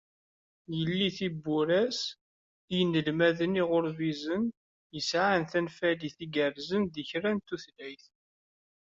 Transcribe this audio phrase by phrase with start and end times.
[0.75, 2.15] Yeldi tiwwura-s i
[2.75, 4.43] yinelmaden iɣurbizen
[4.95, 8.05] yesɛan tanfalit igerrzen di kra n tutlayt.